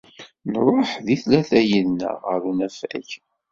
[0.51, 3.09] Nṛuḥ deg tlata yid-neɣ ɣer unafag.